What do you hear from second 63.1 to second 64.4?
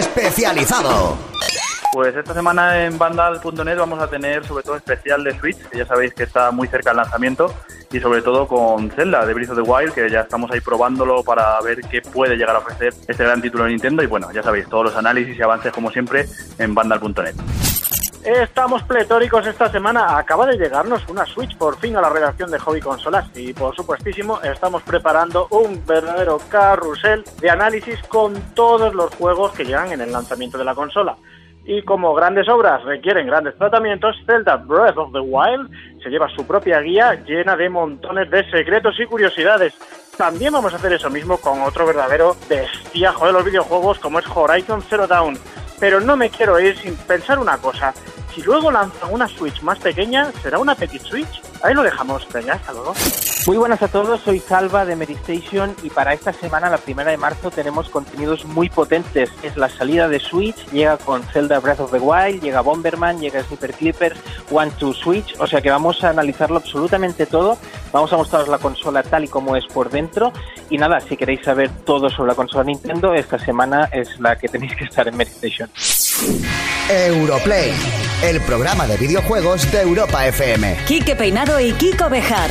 llega Sniper Clippers,